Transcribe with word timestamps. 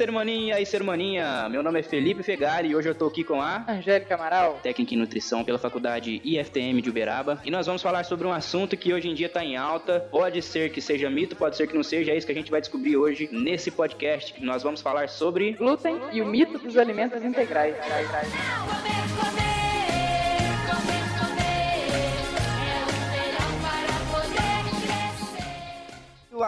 aí, 0.00 0.06
ser 0.06 0.10
maninha, 0.10 0.54
aí, 0.56 0.64
ser 0.64 0.82
maninha. 0.82 1.46
Meu 1.50 1.62
nome 1.62 1.80
é 1.80 1.82
Felipe 1.82 2.22
Fegari 2.22 2.68
e 2.68 2.74
hoje 2.74 2.88
eu 2.88 2.94
tô 2.94 3.06
aqui 3.06 3.22
com 3.22 3.42
a 3.42 3.66
Angélica 3.68 4.14
Amaral, 4.14 4.58
técnica 4.62 4.94
em 4.94 4.96
nutrição 4.96 5.44
pela 5.44 5.58
faculdade 5.58 6.22
IFTM 6.24 6.80
de 6.80 6.88
Uberaba. 6.88 7.38
E 7.44 7.50
nós 7.50 7.66
vamos 7.66 7.82
falar 7.82 8.04
sobre 8.04 8.26
um 8.26 8.32
assunto 8.32 8.78
que 8.78 8.94
hoje 8.94 9.08
em 9.08 9.14
dia 9.14 9.28
tá 9.28 9.44
em 9.44 9.58
alta. 9.58 10.00
Pode 10.10 10.40
ser 10.40 10.72
que 10.72 10.80
seja 10.80 11.10
mito, 11.10 11.36
pode 11.36 11.54
ser 11.54 11.66
que 11.66 11.76
não 11.76 11.82
seja. 11.82 12.12
É 12.12 12.16
isso 12.16 12.26
que 12.26 12.32
a 12.32 12.34
gente 12.34 12.50
vai 12.50 12.62
descobrir 12.62 12.96
hoje 12.96 13.28
nesse 13.30 13.70
podcast. 13.70 14.42
Nós 14.42 14.62
vamos 14.62 14.80
falar 14.80 15.10
sobre 15.10 15.52
glúten 15.52 16.00
e 16.12 16.22
o 16.22 16.26
mito 16.26 16.58
dos 16.58 16.78
alimentos 16.78 17.22
integrais. 17.22 17.76
O 17.76 19.69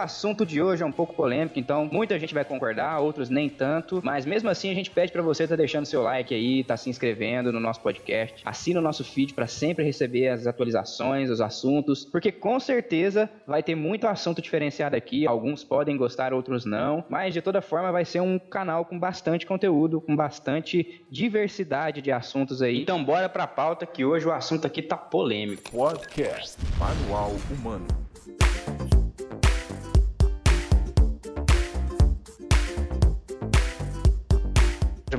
assunto 0.03 0.45
de 0.45 0.61
hoje 0.61 0.83
é 0.83 0.85
um 0.85 0.91
pouco 0.91 1.13
polêmico, 1.15 1.57
então 1.57 1.89
muita 1.91 2.19
gente 2.19 2.33
vai 2.33 2.43
concordar, 2.43 2.99
outros 2.99 3.29
nem 3.29 3.49
tanto, 3.49 4.01
mas 4.03 4.25
mesmo 4.25 4.49
assim 4.49 4.69
a 4.69 4.73
gente 4.73 4.91
pede 4.91 5.11
para 5.11 5.21
você 5.21 5.47
tá 5.47 5.55
deixando 5.55 5.85
seu 5.85 6.03
like 6.03 6.33
aí, 6.33 6.63
tá 6.63 6.75
se 6.75 6.89
inscrevendo 6.89 7.51
no 7.51 7.59
nosso 7.59 7.79
podcast, 7.81 8.41
assina 8.45 8.79
o 8.79 8.83
nosso 8.83 9.03
feed 9.03 9.33
para 9.33 9.47
sempre 9.47 9.85
receber 9.85 10.27
as 10.27 10.45
atualizações, 10.45 11.29
os 11.29 11.39
assuntos, 11.39 12.03
porque 12.03 12.31
com 12.31 12.59
certeza 12.59 13.29
vai 13.47 13.63
ter 13.63 13.75
muito 13.75 14.05
assunto 14.05 14.41
diferenciado 14.41 14.95
aqui, 14.95 15.25
alguns 15.25 15.63
podem 15.63 15.95
gostar, 15.95 16.33
outros 16.33 16.65
não, 16.65 17.05
mas 17.09 17.33
de 17.33 17.41
toda 17.41 17.61
forma 17.61 17.91
vai 17.91 18.03
ser 18.03 18.21
um 18.21 18.37
canal 18.37 18.85
com 18.85 18.99
bastante 18.99 19.45
conteúdo, 19.45 20.01
com 20.01 20.15
bastante 20.15 21.05
diversidade 21.09 22.01
de 22.01 22.11
assuntos 22.11 22.61
aí. 22.61 22.81
Então 22.81 23.03
bora 23.03 23.29
pra 23.29 23.47
pauta 23.47 23.85
que 23.85 24.03
hoje 24.03 24.27
o 24.27 24.33
assunto 24.33 24.67
aqui 24.67 24.81
tá 24.81 24.97
polêmico. 24.97 25.71
Podcast 25.71 26.57
Manual 26.77 27.31
Humano. 27.49 28.02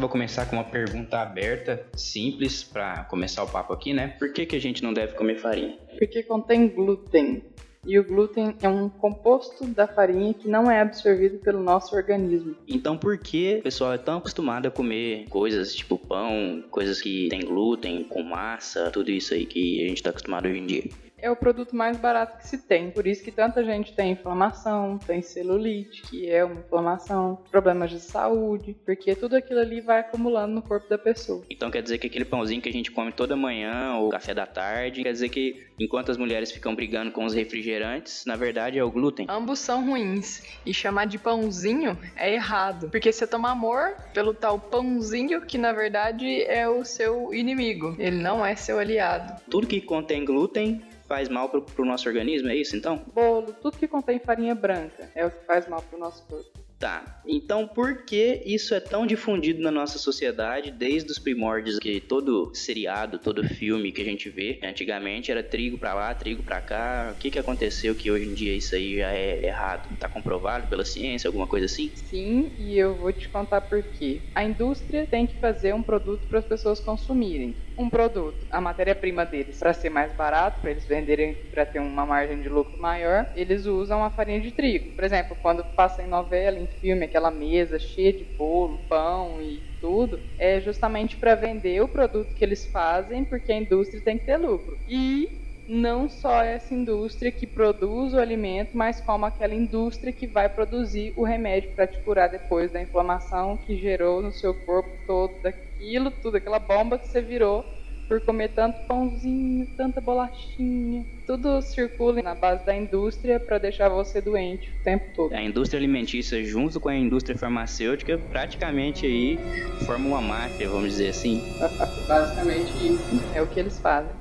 Vou 0.04 0.08
começar 0.10 0.44
com 0.44 0.56
uma 0.56 0.64
pergunta 0.64 1.18
aberta, 1.18 1.86
simples, 1.96 2.62
para 2.62 3.04
começar 3.04 3.42
o 3.42 3.48
papo 3.48 3.72
aqui, 3.72 3.94
né? 3.94 4.08
Por 4.18 4.34
que, 4.34 4.44
que 4.44 4.54
a 4.54 4.60
gente 4.60 4.82
não 4.82 4.92
deve 4.92 5.14
comer 5.14 5.36
farinha? 5.36 5.78
Porque 5.98 6.22
contém 6.22 6.68
glúten. 6.68 7.42
E 7.86 7.98
o 7.98 8.04
glúten 8.04 8.54
é 8.62 8.68
um 8.68 8.88
composto 8.88 9.66
da 9.66 9.86
farinha 9.86 10.34
que 10.34 10.46
não 10.46 10.70
é 10.70 10.82
absorvido 10.82 11.38
pelo 11.38 11.62
nosso 11.62 11.96
organismo. 11.96 12.54
Então, 12.68 12.98
por 12.98 13.16
que 13.16 13.56
o 13.60 13.62
pessoal 13.62 13.94
é 13.94 13.98
tão 13.98 14.18
acostumado 14.18 14.66
a 14.66 14.70
comer 14.70 15.26
coisas 15.30 15.74
tipo 15.74 15.96
pão, 15.96 16.62
coisas 16.70 17.00
que 17.00 17.28
tem 17.30 17.40
glúten, 17.40 18.04
com 18.04 18.22
massa, 18.22 18.90
tudo 18.90 19.10
isso 19.10 19.32
aí 19.32 19.46
que 19.46 19.84
a 19.84 19.88
gente 19.88 19.98
está 19.98 20.10
acostumado 20.10 20.46
hoje 20.46 20.58
em 20.58 20.66
dia? 20.66 20.84
É 21.24 21.30
o 21.30 21.36
produto 21.36 21.74
mais 21.74 21.96
barato 21.96 22.36
que 22.36 22.46
se 22.46 22.58
tem. 22.58 22.90
Por 22.90 23.06
isso 23.06 23.24
que 23.24 23.32
tanta 23.32 23.64
gente 23.64 23.94
tem 23.94 24.12
inflamação, 24.12 24.98
tem 24.98 25.22
celulite, 25.22 26.02
que 26.02 26.30
é 26.30 26.44
uma 26.44 26.60
inflamação, 26.60 27.42
problemas 27.50 27.90
de 27.90 27.98
saúde, 27.98 28.76
porque 28.84 29.14
tudo 29.14 29.34
aquilo 29.34 29.60
ali 29.60 29.80
vai 29.80 30.00
acumulando 30.00 30.54
no 30.54 30.60
corpo 30.60 30.86
da 30.86 30.98
pessoa. 30.98 31.42
Então 31.48 31.70
quer 31.70 31.82
dizer 31.82 31.96
que 31.96 32.08
aquele 32.08 32.26
pãozinho 32.26 32.60
que 32.60 32.68
a 32.68 32.72
gente 32.72 32.90
come 32.90 33.10
toda 33.10 33.34
manhã 33.34 33.94
ou 33.94 34.10
café 34.10 34.34
da 34.34 34.46
tarde, 34.46 35.02
quer 35.02 35.12
dizer 35.12 35.30
que 35.30 35.66
enquanto 35.80 36.10
as 36.10 36.18
mulheres 36.18 36.52
ficam 36.52 36.74
brigando 36.74 37.10
com 37.10 37.24
os 37.24 37.32
refrigerantes, 37.32 38.26
na 38.26 38.36
verdade 38.36 38.78
é 38.78 38.84
o 38.84 38.90
glúten. 38.90 39.24
Ambos 39.26 39.60
são 39.60 39.86
ruins 39.86 40.42
e 40.66 40.74
chamar 40.74 41.06
de 41.06 41.16
pãozinho 41.16 41.96
é 42.16 42.34
errado, 42.34 42.90
porque 42.90 43.10
você 43.10 43.26
toma 43.26 43.50
amor 43.50 43.96
pelo 44.12 44.34
tal 44.34 44.58
pãozinho 44.58 45.40
que 45.40 45.56
na 45.56 45.72
verdade 45.72 46.42
é 46.42 46.68
o 46.68 46.84
seu 46.84 47.32
inimigo. 47.32 47.96
Ele 47.98 48.18
não 48.18 48.44
é 48.44 48.54
seu 48.54 48.78
aliado. 48.78 49.40
Tudo 49.50 49.66
que 49.66 49.80
contém 49.80 50.22
glúten 50.22 50.82
faz 51.14 51.28
mal 51.28 51.48
pro, 51.48 51.62
pro 51.62 51.84
nosso 51.84 52.08
organismo, 52.08 52.48
é 52.48 52.56
isso 52.56 52.76
então? 52.76 53.04
Bolo, 53.14 53.52
tudo 53.62 53.78
que 53.78 53.86
contém 53.86 54.18
farinha 54.18 54.54
branca 54.54 55.08
é 55.14 55.24
o 55.24 55.30
que 55.30 55.46
faz 55.46 55.68
mal 55.68 55.80
pro 55.80 55.96
nosso 55.96 56.26
corpo. 56.26 56.64
Tá. 56.76 57.22
Então, 57.24 57.68
por 57.68 58.04
que 58.04 58.42
isso 58.44 58.74
é 58.74 58.80
tão 58.80 59.06
difundido 59.06 59.62
na 59.62 59.70
nossa 59.70 59.96
sociedade 59.96 60.72
desde 60.72 61.10
os 61.10 61.18
primórdios 61.18 61.78
que 61.78 62.00
todo 62.00 62.52
seriado, 62.54 63.18
todo 63.18 63.44
filme 63.44 63.92
que 63.92 64.02
a 64.02 64.04
gente 64.04 64.28
vê, 64.28 64.58
antigamente 64.62 65.30
era 65.30 65.42
trigo 65.42 65.78
para 65.78 65.94
lá, 65.94 66.14
trigo 66.14 66.42
para 66.42 66.60
cá. 66.60 67.12
O 67.14 67.18
que 67.18 67.30
que 67.30 67.38
aconteceu 67.38 67.94
que 67.94 68.10
hoje 68.10 68.28
em 68.28 68.34
dia 68.34 68.54
isso 68.54 68.74
aí 68.74 68.96
já 68.96 69.12
é 69.12 69.46
errado? 69.46 69.96
Tá 69.96 70.08
comprovado 70.08 70.66
pela 70.66 70.84
ciência, 70.84 71.28
alguma 71.28 71.46
coisa 71.46 71.66
assim? 71.66 71.92
Sim, 71.94 72.52
e 72.58 72.76
eu 72.76 72.96
vou 72.96 73.12
te 73.12 73.28
contar 73.28 73.62
por 73.62 73.82
quê. 73.82 74.20
A 74.34 74.44
indústria 74.44 75.06
tem 75.06 75.26
que 75.26 75.38
fazer 75.40 75.74
um 75.74 75.82
produto 75.82 76.26
para 76.26 76.40
as 76.40 76.44
pessoas 76.44 76.80
consumirem. 76.80 77.56
Um 77.76 77.90
produto, 77.90 78.46
a 78.50 78.60
matéria-prima 78.60 79.26
deles, 79.26 79.58
para 79.58 79.72
ser 79.74 79.90
mais 79.90 80.14
barato, 80.16 80.60
para 80.60 80.70
eles 80.70 80.86
venderem 80.86 81.34
para 81.50 81.66
ter 81.66 81.80
uma 81.80 82.06
margem 82.06 82.40
de 82.40 82.48
lucro 82.48 82.80
maior, 82.80 83.32
eles 83.34 83.66
usam 83.66 84.04
a 84.04 84.10
farinha 84.10 84.40
de 84.40 84.52
trigo. 84.52 84.94
Por 84.94 85.02
exemplo, 85.02 85.36
quando 85.42 85.64
passa 85.64 86.00
em 86.00 86.06
novela, 86.06 86.56
em 86.56 86.68
filme, 86.68 87.04
aquela 87.04 87.32
mesa 87.32 87.76
cheia 87.76 88.12
de 88.12 88.24
bolo, 88.24 88.86
pão 88.88 89.42
e 89.42 89.60
tudo, 89.80 90.22
é 90.38 90.60
justamente 90.60 91.16
para 91.16 91.34
vender 91.34 91.82
o 91.82 91.88
produto 91.88 92.32
que 92.32 92.44
eles 92.44 92.64
fazem, 92.70 93.24
porque 93.24 93.50
a 93.50 93.56
indústria 93.56 94.00
tem 94.00 94.18
que 94.18 94.24
ter 94.24 94.36
lucro. 94.36 94.78
E 94.86 95.43
não 95.68 96.08
só 96.08 96.42
essa 96.42 96.74
indústria 96.74 97.32
que 97.32 97.46
produz 97.46 98.12
o 98.12 98.18
alimento, 98.18 98.70
mas 98.74 99.00
como 99.00 99.24
aquela 99.24 99.54
indústria 99.54 100.12
que 100.12 100.26
vai 100.26 100.48
produzir 100.48 101.12
o 101.16 101.24
remédio 101.24 101.70
para 101.72 101.86
te 101.86 101.98
curar 102.00 102.28
depois 102.28 102.70
da 102.70 102.80
inflamação 102.80 103.56
que 103.56 103.76
gerou 103.76 104.22
no 104.22 104.32
seu 104.32 104.54
corpo 104.54 104.90
todo 105.06 105.42
daquilo, 105.42 106.10
tudo, 106.10 106.36
aquela 106.36 106.58
bomba 106.58 106.98
que 106.98 107.08
você 107.08 107.20
virou 107.20 107.64
por 108.08 108.20
comer 108.20 108.48
tanto 108.48 108.86
pãozinho, 108.86 109.66
tanta 109.76 110.00
bolachinha. 110.00 111.04
Tudo 111.26 111.62
circula 111.62 112.22
na 112.22 112.34
base 112.34 112.64
da 112.66 112.76
indústria 112.76 113.40
para 113.40 113.58
deixar 113.58 113.88
você 113.88 114.20
doente 114.20 114.70
o 114.70 114.84
tempo 114.84 115.06
todo. 115.14 115.32
A 115.32 115.42
indústria 115.42 115.78
alimentícia 115.78 116.44
junto 116.44 116.78
com 116.78 116.88
a 116.88 116.94
indústria 116.94 117.36
farmacêutica 117.36 118.18
praticamente 118.18 119.06
aí 119.06 119.38
formam 119.86 120.10
uma 120.10 120.20
máfia, 120.20 120.68
vamos 120.68 120.90
dizer 120.90 121.08
assim. 121.08 121.42
Basicamente 122.06 122.70
isso. 122.86 123.22
É 123.34 123.40
o 123.40 123.46
que 123.46 123.58
eles 123.58 123.78
fazem. 123.78 124.12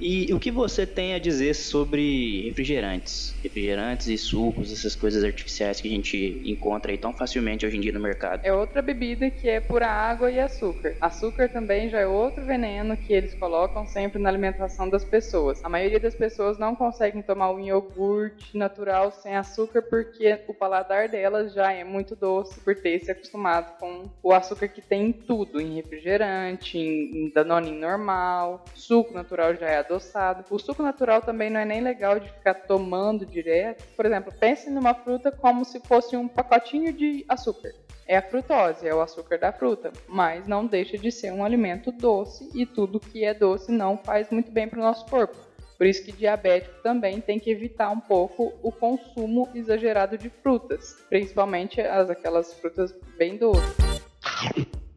E 0.00 0.32
o 0.32 0.38
que 0.38 0.50
você 0.50 0.86
tem 0.86 1.14
a 1.14 1.18
dizer 1.18 1.54
sobre 1.54 2.42
refrigerantes? 2.48 3.34
Refrigerantes 3.42 4.06
e 4.06 4.18
sucos, 4.18 4.72
essas 4.72 4.94
coisas 4.94 5.24
artificiais 5.24 5.80
que 5.80 5.88
a 5.88 5.90
gente 5.90 6.42
encontra 6.44 6.92
aí 6.92 6.98
tão 6.98 7.12
facilmente 7.12 7.66
hoje 7.66 7.76
em 7.76 7.80
dia 7.80 7.92
no 7.92 8.00
mercado. 8.00 8.40
É 8.44 8.52
outra 8.52 8.82
bebida 8.82 9.30
que 9.30 9.48
é 9.48 9.60
pura 9.60 9.86
água 9.86 10.30
e 10.30 10.38
açúcar. 10.38 10.96
Açúcar 11.00 11.48
também 11.48 11.88
já 11.88 12.00
é 12.00 12.06
outro 12.06 12.44
veneno 12.44 12.96
que 12.96 13.12
eles 13.12 13.34
colocam 13.34 13.86
sempre 13.86 14.20
na 14.20 14.28
alimentação 14.28 14.88
das 14.88 15.04
pessoas. 15.04 15.64
A 15.64 15.68
maioria 15.68 16.00
das 16.00 16.14
pessoas 16.14 16.58
não 16.58 16.74
conseguem 16.74 17.22
tomar 17.22 17.50
um 17.50 17.60
iogurte 17.60 18.56
natural 18.56 19.10
sem 19.10 19.36
açúcar 19.36 19.82
porque 19.82 20.40
o 20.46 20.54
paladar 20.54 21.08
delas 21.08 21.52
já 21.52 21.72
é 21.72 21.84
muito 21.84 22.14
doce 22.14 22.60
por 22.60 22.74
ter 22.74 23.00
se 23.00 23.10
acostumado 23.10 23.78
com 23.78 24.10
o 24.22 24.32
açúcar 24.32 24.68
que 24.68 24.80
tem 24.80 25.06
em 25.06 25.12
tudo, 25.12 25.60
em 25.60 25.74
refrigerante, 25.74 26.78
em 26.78 27.30
danoninho 27.34 27.80
normal, 27.80 28.64
suco 28.74 29.12
natural 29.12 29.55
já 29.56 29.68
é 29.68 29.78
adoçado. 29.78 30.44
O 30.50 30.58
suco 30.58 30.82
natural 30.82 31.22
também 31.22 31.50
não 31.50 31.60
é 31.60 31.64
nem 31.64 31.80
legal 31.80 32.20
de 32.20 32.28
ficar 32.30 32.54
tomando 32.54 33.26
direto. 33.26 33.84
Por 33.96 34.06
exemplo, 34.06 34.32
pense 34.38 34.70
numa 34.70 34.94
fruta 34.94 35.30
como 35.30 35.64
se 35.64 35.80
fosse 35.80 36.16
um 36.16 36.28
pacotinho 36.28 36.92
de 36.92 37.24
açúcar. 37.28 37.72
É 38.08 38.16
a 38.16 38.22
frutose, 38.22 38.86
é 38.86 38.94
o 38.94 39.00
açúcar 39.00 39.36
da 39.36 39.52
fruta, 39.52 39.92
mas 40.06 40.46
não 40.46 40.64
deixa 40.64 40.96
de 40.96 41.10
ser 41.10 41.32
um 41.32 41.44
alimento 41.44 41.90
doce 41.90 42.48
e 42.54 42.64
tudo 42.64 43.00
que 43.00 43.24
é 43.24 43.34
doce 43.34 43.72
não 43.72 43.98
faz 43.98 44.30
muito 44.30 44.52
bem 44.52 44.68
para 44.68 44.78
o 44.78 44.82
nosso 44.82 45.04
corpo. 45.06 45.36
Por 45.76 45.86
isso 45.86 46.04
que 46.04 46.12
diabético 46.12 46.80
também 46.82 47.20
tem 47.20 47.38
que 47.38 47.50
evitar 47.50 47.90
um 47.90 48.00
pouco 48.00 48.54
o 48.62 48.72
consumo 48.72 49.48
exagerado 49.54 50.16
de 50.16 50.30
frutas, 50.30 50.96
principalmente 51.08 51.80
as 51.80 52.08
aquelas 52.08 52.54
frutas 52.54 52.94
bem 53.18 53.36
doces. 53.36 53.74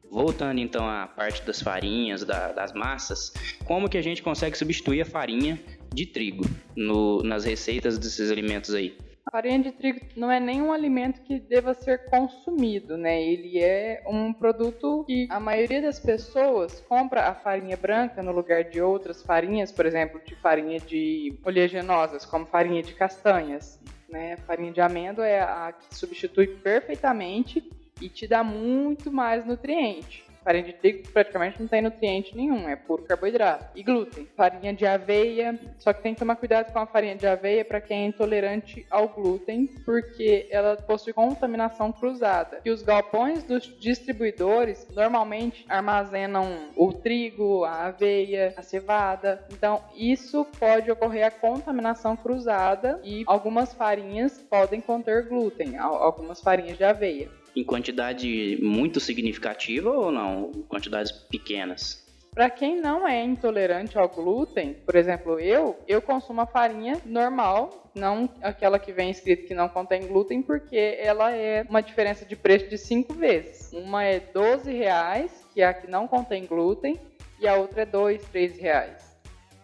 Voltando 0.10 0.60
então 0.60 0.90
à 0.90 1.08
parte 1.08 1.44
das 1.44 1.62
farinhas, 1.62 2.24
da, 2.24 2.52
das 2.52 2.74
massas, 2.74 3.32
como 3.66 3.88
que 3.88 3.98
a 3.98 4.02
gente 4.02 4.24
consegue 4.24 4.58
substituir 4.58 5.02
a 5.02 5.06
farinha 5.06 5.60
de 5.94 6.06
trigo 6.06 6.44
no, 6.76 7.22
nas 7.22 7.46
receitas 7.46 7.98
desses 7.98 8.32
alimentos 8.32 8.74
aí? 8.74 8.98
A 9.28 9.32
farinha 9.32 9.60
de 9.60 9.72
trigo 9.72 10.00
não 10.16 10.32
é 10.32 10.40
nenhum 10.40 10.74
alimento 10.74 11.22
que 11.22 11.40
deva 11.40 11.76
ser 11.76 12.10
consumido, 12.10 12.98
né? 12.98 13.22
Ele 13.22 13.60
é 13.60 14.04
um 14.08 14.34
produto 14.34 15.04
que 15.06 15.28
a 15.30 15.40
maioria 15.40 15.84
das 15.84 16.00
pessoas 16.00 16.82
compra 16.90 17.28
a 17.28 17.36
farinha 17.36 17.78
branca 17.78 18.24
no 18.24 18.32
lugar 18.32 18.64
de 18.64 18.82
outras 18.82 19.22
farinhas, 19.22 19.72
por 19.72 19.86
exemplo, 19.86 20.20
de 20.26 20.34
farinha 20.38 20.80
de 20.80 21.38
oleaginosas, 21.46 22.26
como 22.26 22.48
farinha 22.48 22.82
de 22.82 22.96
castanhas. 22.96 23.80
Né? 24.10 24.38
Farinha 24.48 24.72
de 24.72 24.82
amêndoa 24.82 25.28
é 25.28 25.42
a 25.42 25.72
que 25.72 25.96
substitui 25.96 26.48
perfeitamente 26.48 27.64
e 28.02 28.10
te 28.10 28.28
dá 28.28 28.44
muito 28.44 29.12
mais 29.12 29.46
nutriente. 29.46 30.30
Farinha 30.44 30.64
de 30.64 30.74
trigo 30.74 31.10
praticamente 31.10 31.62
não 31.62 31.68
tem 31.68 31.82
nutriente 31.82 32.36
nenhum, 32.36 32.68
é 32.68 32.76
puro 32.76 33.04
carboidrato. 33.04 33.66
E 33.76 33.84
glúten, 33.84 34.28
farinha 34.36 34.74
de 34.74 34.86
aveia, 34.86 35.60
só 35.78 35.92
que 35.92 36.02
tem 36.02 36.14
que 36.14 36.20
tomar 36.20 36.38
cuidado 36.38 36.72
com 36.72 36.80
a 36.80 36.86
farinha 36.86 37.16
de 37.16 37.28
aveia 37.28 37.66
para 37.66 37.82
quem 37.82 38.04
é 38.04 38.08
intolerante 38.08 38.86
ao 38.90 39.10
glúten, 39.10 39.68
porque 39.86 40.48
ela 40.50 40.76
possui 40.78 41.14
contaminação 41.14 41.92
cruzada. 41.92 42.62
E 42.64 42.72
os 42.72 42.82
galpões 42.82 43.44
dos 43.44 43.64
distribuidores 43.80 44.88
normalmente 44.96 45.66
armazenam 45.68 46.70
o 46.76 46.94
trigo, 46.94 47.66
a 47.66 47.88
aveia, 47.88 48.54
a 48.56 48.64
cevada. 48.64 49.46
Então, 49.52 49.84
isso 49.96 50.46
pode 50.58 50.90
ocorrer 50.90 51.28
a 51.28 51.32
contaminação 51.32 52.16
cruzada 52.16 53.00
e 53.04 53.24
algumas 53.28 53.74
farinhas 53.74 54.40
podem 54.50 54.80
conter 54.80 55.28
glúten, 55.28 55.78
algumas 55.78 56.42
farinhas 56.42 56.78
de 56.78 56.84
aveia. 56.84 57.30
Em 57.56 57.64
quantidade 57.64 58.58
muito 58.62 59.00
significativa 59.00 59.90
ou 59.90 60.12
não? 60.12 60.52
Quantidades 60.68 61.12
pequenas? 61.12 62.08
Para 62.34 62.50
quem 62.50 62.80
não 62.80 63.08
é 63.08 63.24
intolerante 63.24 63.98
ao 63.98 64.08
glúten, 64.08 64.76
por 64.86 64.96
exemplo, 64.96 65.40
eu, 65.40 65.78
eu 65.88 66.02
consumo 66.02 66.42
a 66.42 66.46
farinha 66.46 67.02
normal, 67.06 67.92
não 67.96 68.30
aquela 68.42 68.78
que 68.78 68.94
vem 68.94 69.10
escrito 69.10 69.48
que 69.48 69.54
não 69.54 69.68
contém 69.68 70.08
glúten, 70.08 70.42
porque 70.42 70.98
ela 71.00 71.32
é 71.36 71.66
uma 71.68 71.82
diferença 71.82 72.26
de 72.26 72.36
preço 72.36 72.70
de 72.70 72.78
cinco 72.78 73.14
vezes. 73.14 73.74
Uma 73.74 74.04
é 74.04 74.20
12 74.20 74.72
reais, 74.72 75.32
que 75.54 75.62
é 75.62 75.66
a 75.66 75.74
que 75.74 75.90
não 75.90 76.08
contém 76.08 76.46
glúten, 76.46 77.00
e 77.40 77.48
a 77.48 77.56
outra 77.56 77.82
é 77.82 77.86
2, 77.86 78.24
3 78.26 78.58
reais. 78.60 79.20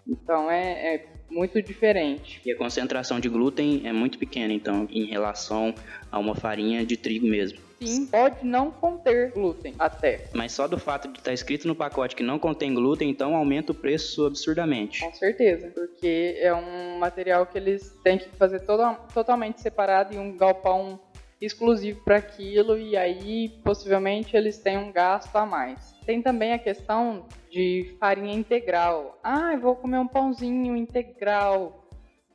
Então 0.07 0.49
é, 0.49 0.95
é 0.95 1.05
muito 1.29 1.61
diferente. 1.61 2.41
E 2.45 2.51
a 2.51 2.57
concentração 2.57 3.19
de 3.19 3.29
glúten 3.29 3.81
é 3.85 3.93
muito 3.93 4.17
pequena, 4.17 4.53
então, 4.53 4.87
em 4.89 5.05
relação 5.05 5.73
a 6.11 6.19
uma 6.19 6.35
farinha 6.35 6.85
de 6.85 6.97
trigo 6.97 7.27
mesmo. 7.27 7.64
Sim, 7.81 8.05
pode 8.07 8.45
não 8.45 8.71
conter 8.71 9.31
glúten 9.31 9.75
até. 9.77 10.25
Mas 10.33 10.51
só 10.51 10.67
do 10.67 10.77
fato 10.77 11.07
de 11.11 11.19
estar 11.19 11.33
escrito 11.33 11.67
no 11.67 11.75
pacote 11.75 12.15
que 12.15 12.23
não 12.23 12.39
contém 12.39 12.73
glúten, 12.73 13.09
então 13.09 13.35
aumenta 13.35 13.71
o 13.71 13.75
preço 13.75 14.25
absurdamente. 14.25 15.01
Com 15.01 15.13
certeza, 15.13 15.71
porque 15.73 16.37
é 16.39 16.53
um 16.53 16.97
material 16.97 17.45
que 17.45 17.57
eles 17.57 17.91
têm 18.03 18.17
que 18.17 18.29
fazer 18.37 18.61
todo, 18.61 18.95
totalmente 19.13 19.61
separado 19.61 20.13
em 20.13 20.19
um 20.19 20.35
galpão 20.35 20.99
exclusivo 21.41 22.01
para 22.03 22.17
aquilo 22.17 22.77
e 22.77 22.95
aí 22.95 23.49
possivelmente 23.63 24.35
eles 24.35 24.57
têm 24.57 24.77
um 24.77 24.91
gasto 24.91 25.35
a 25.35 25.45
mais. 25.45 25.93
Tem 26.05 26.21
também 26.21 26.53
a 26.53 26.59
questão 26.59 27.25
de 27.49 27.95
farinha 27.99 28.33
integral. 28.33 29.19
Ah, 29.23 29.53
eu 29.53 29.59
vou 29.59 29.75
comer 29.75 29.99
um 29.99 30.07
pãozinho 30.07 30.75
integral. 30.75 31.84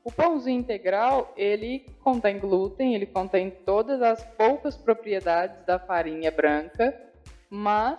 O 0.02 0.11
pãozinho 0.11 0.58
integral, 0.58 1.32
ele 1.37 1.87
contém 2.02 2.38
glúten, 2.38 2.94
ele 2.94 3.06
contém 3.06 3.50
todas 3.50 4.00
as 4.00 4.25
poucas 4.25 4.76
propriedades 4.76 5.64
da 5.67 5.79
farinha 5.79 6.31
branca, 6.31 6.99
mas 7.50 7.99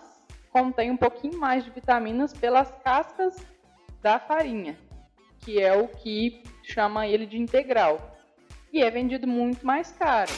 contém 0.51 0.89
um 0.89 0.97
pouquinho 0.97 1.37
mais 1.37 1.63
de 1.63 1.69
vitaminas 1.69 2.33
pelas 2.33 2.71
cascas 2.83 3.37
da 4.01 4.19
farinha, 4.19 4.75
que 5.39 5.61
é 5.61 5.73
o 5.73 5.87
que 5.87 6.41
chama 6.63 7.07
ele 7.07 7.25
de 7.25 7.37
integral. 7.37 8.17
E 8.73 8.81
é 8.81 8.89
vendido 8.89 9.27
muito 9.27 9.65
mais 9.65 9.91
caro. 9.91 10.31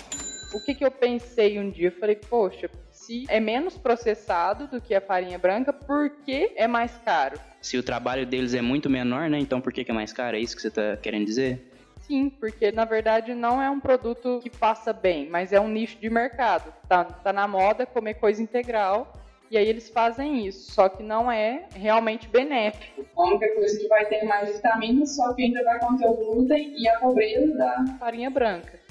O 0.54 0.64
que, 0.64 0.76
que 0.76 0.84
eu 0.84 0.92
pensei 0.92 1.58
um 1.60 1.70
dia? 1.70 1.88
Eu 1.88 2.00
falei, 2.00 2.16
poxa, 2.16 2.70
se 3.06 3.26
é 3.28 3.40
menos 3.40 3.78
processado 3.78 4.68
do 4.68 4.80
que 4.80 4.96
a 4.96 5.02
farinha 5.02 5.38
branca, 5.38 5.74
por 5.74 6.10
que 6.10 6.54
é 6.56 6.68
mais 6.68 6.98
caro? 7.04 7.38
Se 7.62 7.78
o 7.78 7.84
trabalho 7.84 8.26
deles 8.26 8.54
é 8.54 8.62
muito 8.62 8.90
menor, 8.90 9.30
né? 9.30 9.38
Então 9.40 9.60
por 9.60 9.74
que, 9.74 9.84
que 9.84 9.92
é 9.92 9.94
mais 9.94 10.14
caro? 10.14 10.38
É 10.38 10.40
isso 10.40 10.56
que 10.56 10.62
você 10.62 10.70
está 10.70 10.96
querendo 10.96 11.26
dizer? 11.26 11.70
Sim, 12.00 12.30
porque 12.30 12.72
na 12.72 12.86
verdade 12.86 13.34
não 13.34 13.62
é 13.62 13.70
um 13.70 13.80
produto 13.80 14.40
que 14.42 14.50
passa 14.50 14.94
bem, 14.94 15.30
mas 15.30 15.52
é 15.52 15.60
um 15.60 15.68
nicho 15.68 15.98
de 16.00 16.10
mercado. 16.10 16.74
Tá, 16.88 17.04
tá 17.04 17.34
na 17.34 17.48
moda 17.48 17.86
comer 17.86 18.16
coisa 18.16 18.42
integral 18.42 19.12
e 19.52 19.58
aí 19.58 19.68
eles 19.68 19.90
fazem 19.90 20.48
isso, 20.48 20.72
só 20.72 20.88
que 20.88 21.04
não 21.04 21.32
é 21.32 21.68
realmente 21.76 22.28
benéfico. 22.30 23.06
A 23.16 23.24
única 23.24 23.54
coisa 23.54 23.78
que 23.80 23.88
vai 23.88 24.06
ter 24.06 24.24
mais 24.24 24.56
vitaminas, 24.56 25.16
só 25.16 25.34
que 25.34 25.44
ainda 25.44 25.62
vai 25.64 25.78
conter 25.80 26.08
o 26.08 26.14
glúten 26.14 26.74
e 26.78 26.88
a 26.88 27.00
pobreza 27.00 27.54
da 27.54 27.86
farinha 28.00 28.30
branca 28.30 28.82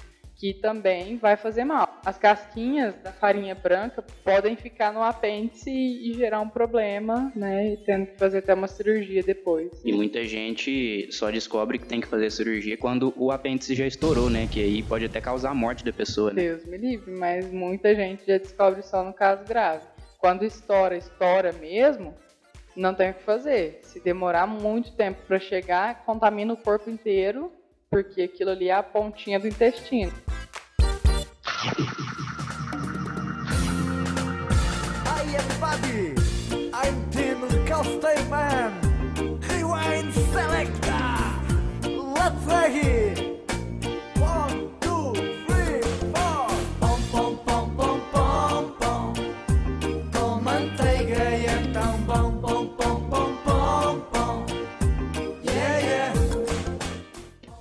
que 0.43 0.53
também 0.55 1.17
vai 1.17 1.37
fazer 1.37 1.65
mal. 1.65 1.92
As 2.05 2.19
casquinhas 2.19 2.95
da 3.03 3.13
farinha 3.13 3.55
branca 3.55 4.05
podem 4.25 4.57
ficar 4.57 4.93
no 4.93 5.03
apêndice 5.03 5.71
e 5.71 6.13
gerar 6.15 6.41
um 6.41 6.49
problema, 6.49 7.33
né? 7.35 7.77
Tendo 7.87 8.07
que 8.07 8.19
fazer 8.19 8.39
até 8.39 8.55
uma 8.55 8.67
cirurgia 8.67 9.23
depois. 9.23 9.71
E 9.85 9.93
muita 9.93 10.25
gente 10.25 11.09
só 11.13 11.31
descobre 11.31 11.79
que 11.79 11.87
tem 11.87 12.01
que 12.01 12.09
fazer 12.09 12.31
cirurgia 12.31 12.77
quando 12.77 13.15
o 13.17 13.31
apêndice 13.31 13.75
já 13.75 13.87
estourou, 13.87 14.29
né? 14.29 14.49
Que 14.51 14.61
aí 14.61 14.83
pode 14.83 15.05
até 15.05 15.21
causar 15.21 15.51
a 15.51 15.55
morte 15.55 15.85
da 15.85 15.93
pessoa, 15.93 16.33
né? 16.33 16.43
Deus 16.43 16.65
me 16.65 16.77
livre, 16.77 17.13
mas 17.13 17.51
muita 17.53 17.95
gente 17.95 18.27
já 18.27 18.37
descobre 18.37 18.83
só 18.83 19.05
no 19.05 19.13
caso 19.13 19.45
grave. 19.45 19.87
Quando 20.19 20.45
estoura, 20.45 20.97
estoura 20.97 21.53
mesmo, 21.53 22.15
não 22.77 22.95
tem 22.95 23.11
o 23.11 23.15
que 23.15 23.23
fazer. 23.23 23.79
Se 23.83 24.01
demorar 24.01 24.47
muito 24.47 24.93
tempo 24.93 25.21
para 25.27 25.39
chegar, 25.39 26.05
contamina 26.05 26.53
o 26.53 26.57
corpo 26.57 26.91
inteiro 26.91 27.53
porque 27.93 28.23
aquilo 28.23 28.51
ali 28.51 28.71
é 28.71 28.73
a 28.73 28.83
pontinha 28.83 29.39
do 29.39 29.47
intestino. 29.47 30.11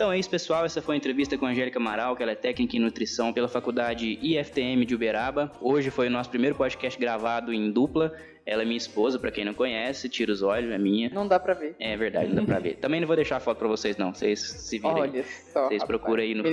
Então 0.02 0.12
é 0.12 0.20
isso, 0.20 0.30
pessoal. 0.30 0.66
Essa 0.66 0.82
foi 0.82 0.96
a 0.96 0.98
entrevista 0.98 1.38
com 1.38 1.46
a 1.46 1.50
Angélica 1.52 1.80
Amaral, 1.80 2.16
que 2.18 2.24
ela 2.24 2.34
é 2.34 2.36
técnica 2.36 2.76
em 2.76 2.80
nutrição 2.80 3.32
pela 3.32 3.48
faculdade 3.48 4.20
IFTM 4.22 4.84
de 4.84 4.94
Uberaba. 4.94 5.52
Hoje 5.62 5.90
foi 5.90 6.08
o 6.08 6.10
nosso 6.10 6.30
primeiro 6.30 6.56
podcast 6.56 7.00
gravado 7.00 7.54
em 7.54 7.72
dupla. 7.72 8.12
Ela 8.46 8.64
é 8.64 8.66
minha 8.66 8.78
esposa, 8.78 9.20
para 9.20 9.32
quem 9.32 9.46
não 9.46 9.54
conhece, 9.54 10.10
tira 10.10 10.32
os 10.32 10.42
olhos, 10.42 10.72
é 10.72 10.78
minha. 10.78 11.10
Não 11.14 11.28
dá 11.28 11.40
pra 11.40 11.54
ver. 11.54 11.76
É 11.80 11.96
verdade, 11.96 12.30
não 12.30 12.36
dá 12.36 12.44
pra 12.44 12.60
ver. 12.60 12.76
Também 12.78 13.00
não 13.00 13.08
vou 13.08 13.16
deixar 13.16 13.38
a 13.38 13.40
foto 13.40 13.60
pra 13.60 13.68
vocês, 13.68 13.98
não. 13.98 14.14
Vocês 14.14 14.40
se 14.40 14.80
virem. 14.80 14.96
Olha 14.96 15.24
só. 15.54 15.68
Vocês 15.68 15.84
procurem 15.84 16.30
aí 16.30 16.36
no. 16.36 16.44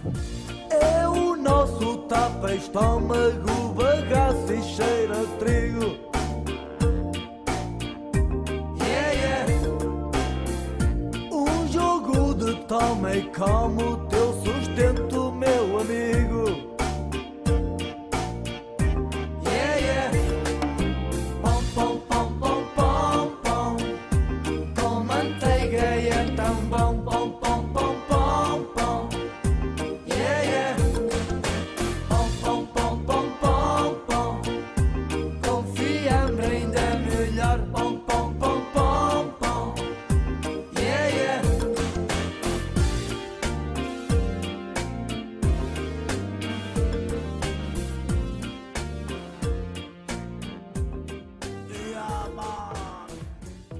É 0.70 1.08
o 1.08 1.34
nosso 1.36 1.98
tapa 2.08 2.52
kamu 13.30 14.11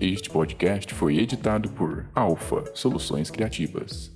Este 0.04 0.28
podcast 0.28 0.92
foi 0.94 1.18
editado 1.18 1.68
por 1.68 2.04
Alfa 2.12 2.64
Soluções 2.75 3.30
Criativas. 3.30 4.11